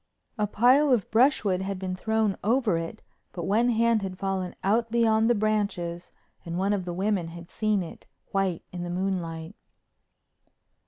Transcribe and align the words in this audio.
A 0.39 0.47
pile 0.47 0.91
of 0.91 1.11
brushwood 1.11 1.61
had 1.61 1.77
been 1.77 1.95
thrown 1.95 2.35
over 2.43 2.75
it, 2.79 3.03
but 3.33 3.43
one 3.43 3.69
hand 3.69 4.01
had 4.01 4.17
fallen 4.17 4.55
out 4.63 4.89
beyond 4.89 5.29
the 5.29 5.35
branches 5.35 6.11
and 6.43 6.57
one 6.57 6.73
of 6.73 6.85
the 6.85 6.93
women 6.95 7.27
had 7.27 7.51
seen 7.51 7.83
it, 7.83 8.07
white 8.31 8.63
in 8.71 8.81
the 8.81 8.89
moonlight. 8.89 9.53